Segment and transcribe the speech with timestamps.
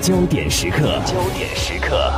[0.00, 2.10] 焦点时刻，焦点时刻。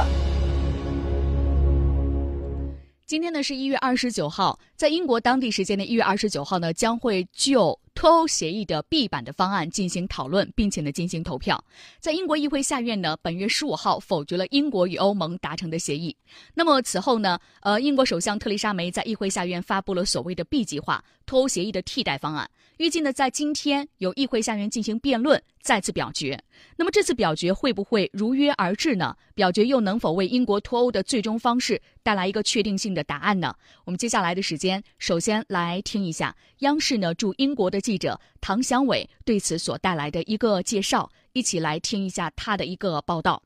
[3.05, 11.63] 今天呢是一月二十九号，在英国当地时间的一月二十九号呢，将会就脱欧协议的 B 版的方案进行讨论，并且呢进行投票。
[11.99, 16.17] 在英国议会下院呢，本月十五号否决了英国与欧盟达成的协议。
[16.55, 21.03] 那么此后呢，呃，英国首相特蕾莎梅在议会下院发布了所谓的 B 计划
[21.33, 22.51] 脱欧协议的替代方案。
[22.77, 26.39] 预计呢，在今天由议会下院进行辩论，再次表决。
[26.77, 29.17] 那么这次表决会不会如约而至呢？
[29.35, 33.55] 表决又能否为英国脱欧的最终方式带来一个确定性的答案呢？
[33.87, 43.43] 我们接下来的时间，首先来听一下央视呢驻英国的记者唐祥伟对此所带来的一个介绍，一起来听一下他的一个报道。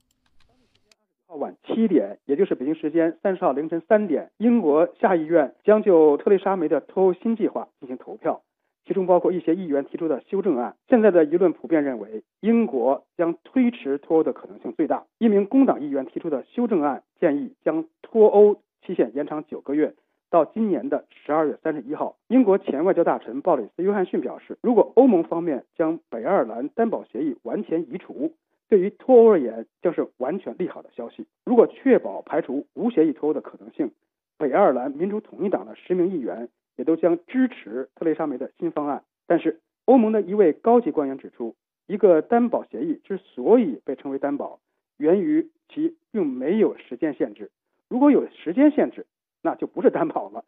[1.29, 8.43] 号晚七点，也就是北京时间三十号凌晨三点，英国下议院将就特蕾莎梅的脱欧新计划进行投票。
[8.85, 10.77] 其中包括一些议员提出的修正案。
[10.89, 15.05] 现在的舆论普遍认为，英国将推迟脱欧的可能性最大。
[15.19, 18.55] 一名工党议员提出的修正案建议将脱欧
[18.87, 19.95] 期限延长九个月，
[20.31, 22.15] 到今年的十二月三十一号。
[22.29, 28.31] 英国前外交大臣鲍里斯·约翰逊表示，如果欧盟方面将北爱尔兰担保协议完全移除，
[28.69, 31.27] 对于脱欧而言将是完全利好的消息。
[31.45, 33.91] 如果确保排除无协议脱欧的可能性，
[34.39, 36.49] 北爱尔兰民主统一党的十名议员。
[36.79, 39.03] 也都将支持特蕾莎梅的新方案。
[39.27, 44.61] 但是，欧盟的一位高级官员指出，一个担保协议之所以被称为担保，
[44.99, 47.51] 源于其并没有时间限制。
[47.89, 49.07] 如果有时间限制，
[49.41, 50.45] 那就不是担保了。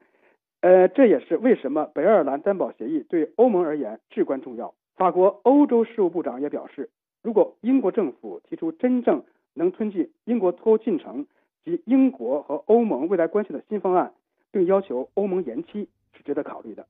[0.60, 4.74] 呃，这也是为什么北爱尔兰担保协议对欧盟而言至关重要。
[4.96, 6.90] 法国欧洲事务部长也表示，
[7.28, 11.26] 如果英国政府提出真正能推进英国脱欧进程
[11.62, 14.14] 及英国和欧盟未来关系的新方案，
[14.50, 15.86] 并要求欧盟延期。
[16.16, 16.86] 是值得考虑的。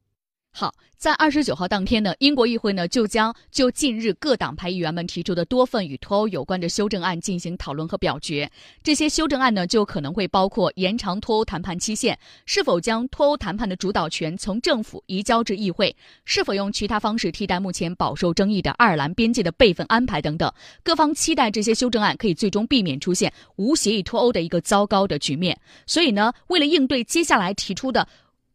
[0.60, 8.50] 好，在二十九号当天呢，英国议会呢就将就近日各党派议员们提出的多份与脱欧有关的修正案进行讨论和表决。
[8.82, 20.52] 这些修正案呢，就可能会包括延长脱欧谈判期限，是否将脱欧谈判的主导权从政府移交至议会，是否用其他方式替代目前饱受争议的爱尔兰边界的备份安排等等。
[20.82, 25.56] 各方期待这些修正案可以最终避免出现无协议脱欧的一个糟糕的局面。
[25.86, 28.08] 所以呢，为了应对接下来提出的。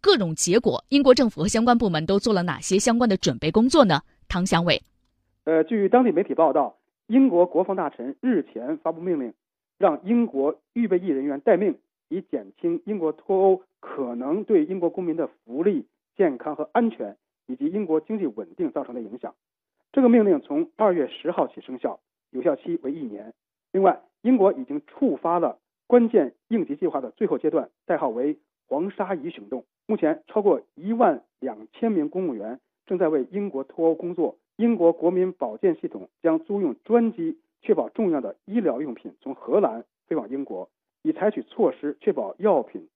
[0.04, 4.02] 各种结果，英国政府和相关部门都做了哪些相关的准备工作呢？
[4.28, 4.84] 唐祥伟，
[5.46, 6.76] 呃，据当地媒体报道，
[7.08, 9.34] 英国国防大臣日前发布命令，
[9.78, 15.88] 让英国预备役人员待命，以减轻英国脱欧可能对英国公民的福利、
[16.18, 17.16] 健康和安全，
[17.48, 19.34] 以及英国经济稳定造成的影响。
[19.94, 21.98] 这个命令从二月十号起生效，
[22.32, 23.34] 有效期为一年。
[23.72, 28.38] 另外，英国已经触发了关键应急计划的最后阶段，代号为
[28.68, 29.64] “黄鲨鱼行动”。
[29.86, 34.38] 目前，超过一万两千名公务员正在为英国脱欧工作。
[34.56, 40.70] 英国国民保健系统将租用专机，确保重要的医疗用品从荷兰飞往英国，
[41.02, 42.88] 以采取措施确保药品、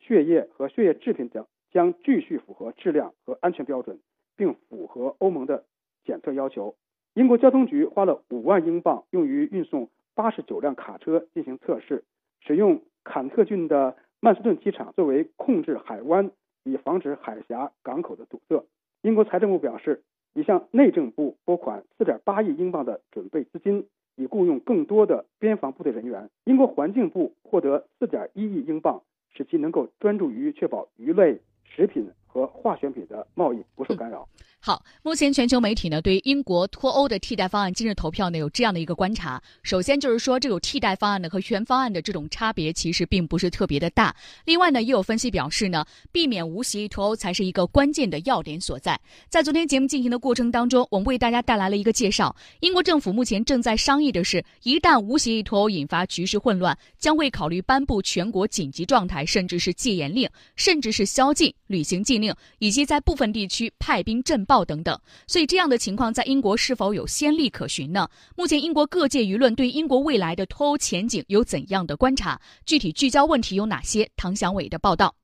[0.00, 4.00] 血液和血液制品等将继续符合质量和安全标准，
[4.36, 5.64] 并符合欧盟的
[6.04, 6.74] 检测要求。
[7.14, 12.02] 英国交通局花了五万英镑用于运送八十九辆卡车进行测试，
[12.40, 13.96] 使用坎特郡的。
[14.24, 16.30] 曼斯顿机场作为控制海湾，
[16.62, 18.64] 以防止海峡港口的堵塞。
[19.02, 26.30] 英国财政部表示，已向内政部拨款4.8亿英镑的准备资金，以雇佣更多的边防部队人员。
[26.44, 29.02] 英国环境部获得4.1亿英镑，
[29.34, 34.28] 使其能够专注于确保鱼类、食品和化学品的贸易不受干扰。
[34.64, 39.42] 好，目前全球媒体呢对于英国脱欧的替代方案今日投票呢有这样的一个观察。
[39.64, 44.14] 首先就是说，这种替代方案呢和原方案的这种差别其实并不是特别的大。
[44.44, 48.96] 另外呢，也有分析表示呢，避免无协议脱欧才是一个关键的要点所在。
[49.28, 52.32] 在昨天节目进行的过程当中，我们为大家带来了一个介绍。
[52.60, 64.46] 英国政府目前正在商议的是，一旦无协议脱欧引发局势混乱，将会考虑颁布全国紧急状态，甚至是戒严令，甚至是宵禁、履行禁令，以及在部分地区派兵镇。
[64.52, 64.94] 报等等，
[65.26, 68.06] 所以这样的情况在英国是否有先例可循呢？
[68.36, 72.38] 目前英国各界舆论对英国未来的脱欧前景有怎样的观察？
[72.66, 74.10] 具体聚焦问题有哪些？
[74.14, 75.14] 唐祥伟的报道。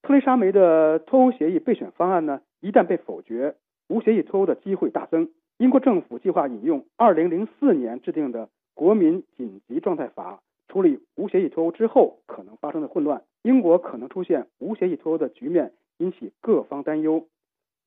[0.00, 3.54] 特蕾莎梅的脱欧协议备选方案呢，一旦被否决，
[3.88, 5.28] 无协议脱欧的机会大增。
[5.58, 10.40] 英国政府计划引用2004年制定的《国民紧急状态法》，
[10.72, 13.22] 处理无协议脱欧之后可能发生的混乱。
[13.42, 17.26] 英国可能出现无协议脱欧的局面，引起各方担忧。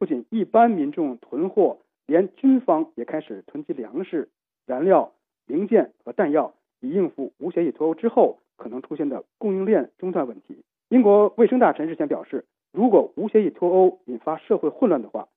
[0.01, 1.77] 不仅一般民众囤货，
[2.07, 4.29] 连军方也开始囤积粮食、
[4.65, 5.13] 燃料、
[5.45, 10.63] 零件和弹药，以应付无协议脱欧之后可能出现的供应链中断问题。
[10.89, 15.27] 英国卫生大臣日前表示，如果无协议脱欧引发社会混乱的话，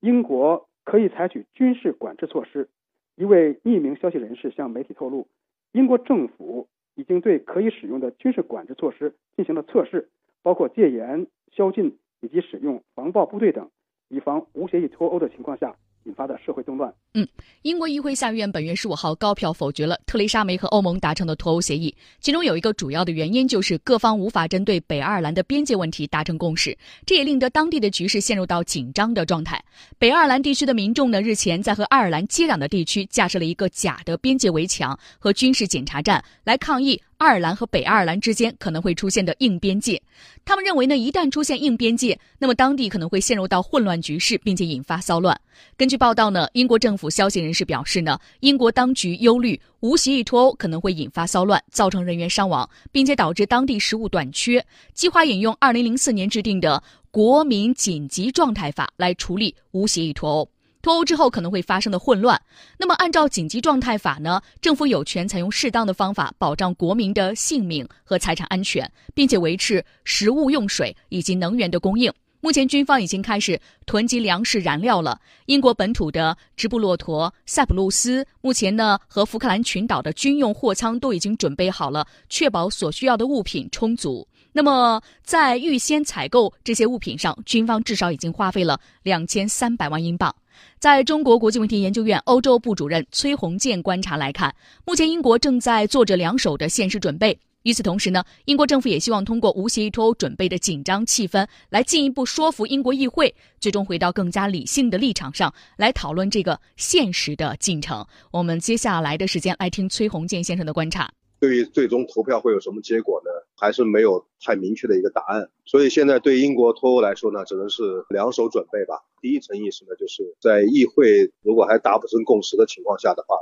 [0.00, 2.68] 英国可以采取军事管制措施，
[3.16, 5.28] 一位匿名消息人士向媒体透露，
[5.72, 10.10] 英国政府已经对可以使用的军事管制措施进行了测试，
[10.42, 13.70] 包括戒严、宵禁以及使用防暴部队等，
[14.10, 15.74] 以防无协议脱欧的情况下。
[16.04, 16.90] 引发的社会动乱。
[17.12, 17.28] 嗯，
[17.60, 29.62] 英国议会下院本月十五号高票否决了特蕾莎梅和欧盟达成的脱欧协议，其中有一个主要的原因就是各方无法针对北爱尔兰的边界问题达成共识，这也令得当地的局势陷入到紧张的状态。
[29.98, 36.98] 北爱尔兰地区的民众呢，日前在和爱尔兰接壤的地区架设了一个假的边界围墙和军事检查站，来抗议。
[37.20, 40.00] 爱尔兰和北爱尔兰之间可能会出现的硬边界，
[40.42, 45.38] 他们认为呢，一旦出现硬边界，那么当地可能会陷入到混乱局势，并且引发骚乱。
[45.76, 54.64] 根据报道呢，英国政府消息人士表示呢，英国当局忧虑无协议脱欧可能会引发骚乱，造成人员伤亡，并且导致当地食物短缺，
[54.94, 60.48] 计划引用2004年制定的国民紧急状态法来处理无协议脱欧。
[60.82, 62.40] 脱欧之后可能会发生的混乱，
[62.78, 72.12] 那么按照紧急状态法呢，政府有权采用适当的方法保障国民的性命和财产安全，并且维持食物、用水以及能源的供应。
[72.42, 75.20] 目前军方已经开始囤积粮食、燃料了。
[75.44, 84.26] 英国本土的直布罗陀、塞浦路斯目前呢和福克兰群岛的军用货仓都已经准备好了，确保所需要的物品充足。
[84.52, 90.34] 那么在预先采购这些物品上，军方至少已经花费了两千三百万英镑。
[90.78, 94.54] 在中国国际问题研究院欧洲部主任崔洪建观察来看，
[94.84, 97.38] 目前英国正在做着两手的现实准备。
[97.64, 108.02] 与此同时呢，英国政府也希望通过无协议脱欧准备的紧张气氛，来进一步说服英国议会，最终回到更加理性的立场上来讨论这个现实的进程。
[108.30, 111.10] 我们接下来的时间来听崔洪建先生的观察。
[111.38, 113.29] 对于最终投票会有什么结果呢？
[113.60, 115.50] 还是没有太明确的一个答案。
[115.66, 119.04] 所以现在对英国脱欧来说呢，只能是两手准备吧。
[119.20, 123.36] 第一层意思呢，就是在议会如果还达不成共识的情况下的话，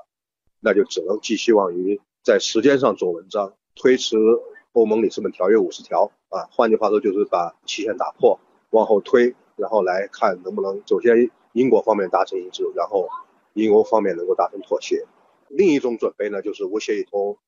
[0.61, 4.17] 那就只能寄希望于在时间上做文章，推迟
[4.73, 6.49] 欧盟理事本条约五十条啊。
[6.51, 8.41] 换句话说，就是把期限打破，
[8.71, 13.09] 往后推，然后来看能不能首先英国方面达成一致，然后
[13.55, 15.07] 英欧方面能够达成妥协。
[15.49, 17.39] 另一种准备呢，就是无协议脱。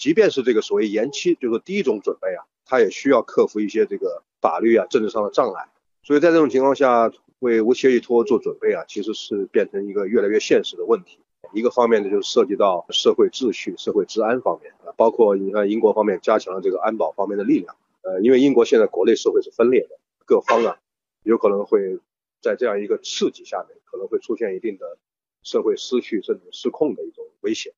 [0.00, 5.68] 即便是这个所谓延期，就是第一种准备啊，它也需要克服一些这个法律啊、政治上的障碍。
[6.02, 11.18] 所以在这种情况下，为无协议脱做准备啊，其实是变成一个越来越现实的问题。
[11.52, 17.76] 一个方面呢，就是涉及到社会秩序、社会治安方面啊，包括你看英国方面加强了这个安保方面的力量。
[18.00, 20.78] 呃，因为英国现在国内社会是分裂的，各方啊
[21.24, 21.98] 有可能会
[22.40, 24.96] 在这样一个刺激下面，可能会出现一定的
[25.42, 27.74] 社会失序甚至失控的一种危险。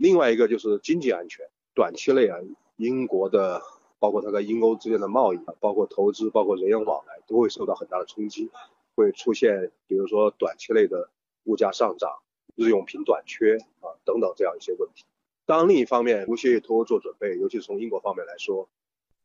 [0.00, 1.44] 另外一个就是经济安全，
[1.74, 2.38] 短期内啊，
[2.76, 3.60] 英国的
[3.98, 8.50] 包括它跟英欧之间的贸易，包括投资，包括人员往来，都会受到很大的冲击，
[8.94, 11.10] 会出现比如说短期内的
[11.44, 12.10] 物价上涨、
[12.56, 15.04] 日用品短缺啊等等这样一些问题。
[15.44, 18.70] 当，另一方面，无协议脱欧做准备，尤其是从英国方面来说，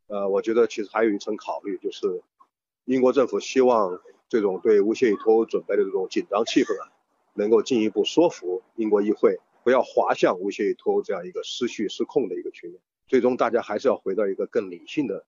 [0.08, 2.22] 呃，我觉得其实还有一层考虑，就是
[2.84, 6.92] 英国政府希望这种对无协议脱欧准备的这种紧张气氛啊，
[7.34, 9.40] 能够进一步说服英国议会。
[9.66, 15.26] 不要滑向无协议脱欧这样一个失序失控的一个局面，最终大家还是要回到一个更理性的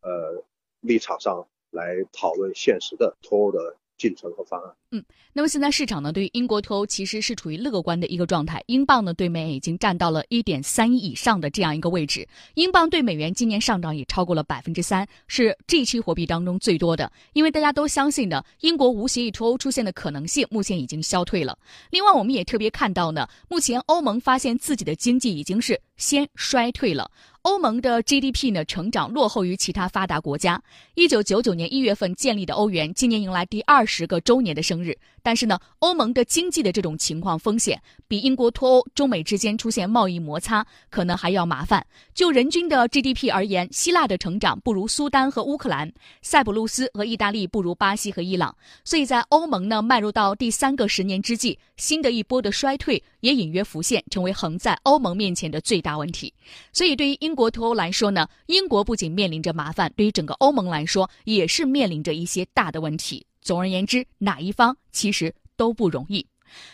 [0.00, 0.42] 呃
[0.80, 3.76] 立场上来讨论现实的脱欧的。
[3.96, 4.72] 进程和方案。
[4.92, 8.62] 嗯，那么现在市场呢，对于英国脱欧其实是处于乐观的一个状态。
[8.66, 17.10] 英镑呢对美元已经占到了一点三亿以上的这样一个位置，英镑对美元今年上涨也超过了百分之三，是这期货币当中最多的。
[17.32, 21.58] 因为大家都相信呢，英国无协议脱欧出现的可能性目前已经消退了。
[21.90, 27.10] 另外，我们也特别看到呢，目前欧盟发现自己的经济已经是先衰退了。
[27.46, 30.60] 欧盟的 GDP 呢，成长落后于其他发达国家。
[30.96, 34.98] 一九九九年一月份建立的欧元，今年迎来第二十个周年的生日。
[35.26, 41.84] 但是呢，欧盟的经济的这种情况风险，比英国脱欧、中美之间出现贸易摩擦可能还要麻烦。
[42.14, 45.92] 就人均的 GDP 而言，希腊的成长不如苏丹和乌克兰，
[46.22, 48.56] 塞浦路斯和意大利不如巴西和伊朗。
[48.84, 56.32] 所以在欧盟呢迈入到第三个十年之际，新的一波的衰退也隐约浮现，成为横在欧盟面前的最大问题。
[56.72, 63.26] 所以对于英国脱欧来说呢，英国不仅面临着麻烦，对于整个欧盟来说也是面临着一些大的问题。
[63.46, 66.26] 总而言之，哪一方其实都不容易。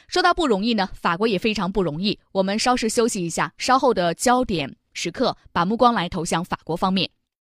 [0.08, 2.18] 说到不容易呢，法国也非常不容易。
[2.32, 7.10] 我们稍事休息一下，稍后的焦点时刻把目光来投向法国方面。